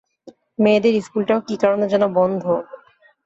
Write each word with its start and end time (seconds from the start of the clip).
মেয়েদের 0.59 0.93
স্কুলটাও 1.01 1.39
কী 1.47 1.55
কারনে 1.61 1.85
যেন 1.87 2.03
বন্ধ। 2.13 2.43